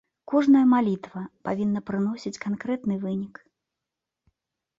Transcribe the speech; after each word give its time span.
Кожная 0.31 0.61
малітва 0.75 1.21
павінна 1.49 1.79
прыносіць 1.89 2.41
канкрэтны 2.47 2.95
вынік. 3.05 3.39